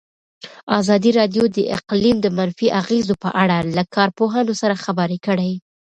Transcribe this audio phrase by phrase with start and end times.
[0.79, 5.51] ازادي راډیو د اقلیم د منفي اغېزو په اړه له کارپوهانو سره خبرې کړي.